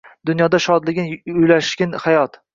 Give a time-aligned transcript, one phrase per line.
[0.29, 1.13] Dunyoning shodligin
[1.45, 2.43] ulashgin hayot